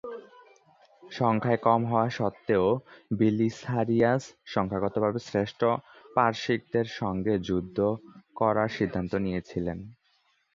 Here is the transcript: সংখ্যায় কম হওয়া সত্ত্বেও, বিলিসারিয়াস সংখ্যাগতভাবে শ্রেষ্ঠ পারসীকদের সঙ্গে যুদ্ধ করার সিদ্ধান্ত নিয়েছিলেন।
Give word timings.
সংখ্যায় 1.03 1.59
কম 1.67 1.81
হওয়া 1.85 2.07
সত্ত্বেও, 2.09 2.65
বিলিসারিয়াস 3.19 4.23
সংখ্যাগতভাবে 4.45 5.19
শ্রেষ্ঠ 5.19 5.61
পারসীকদের 6.15 6.87
সঙ্গে 6.99 7.33
যুদ্ধ 7.39 7.77
করার 8.35 8.69
সিদ্ধান্ত 8.69 9.11
নিয়েছিলেন। 9.15 9.77